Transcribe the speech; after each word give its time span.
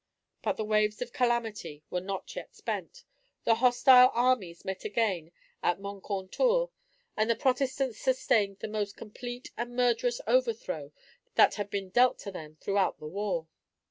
But 0.41 0.57
the 0.57 0.65
waves 0.65 0.99
of 1.03 1.13
calamity 1.13 1.83
were 1.91 2.01
not 2.01 2.35
yet 2.35 2.55
spent. 2.55 3.03
The 3.43 3.53
hostile 3.53 4.09
armies 4.15 4.65
met 4.65 4.83
again 4.83 5.31
at 5.61 5.79
Moncontour, 5.79 6.71
and 7.15 7.29
the 7.29 7.35
Protestants 7.35 7.99
sustained 7.99 8.57
the 8.61 8.67
most 8.67 8.97
complete 8.97 9.51
and 9.57 9.75
murderous 9.75 10.19
overthrow 10.25 10.91
that 11.35 11.53
had 11.53 11.69
been 11.69 11.89
dealt 11.91 12.17
to 12.21 12.31
them 12.31 12.55
throughout 12.55 12.97
the 12.97 13.05
war. 13.05 13.47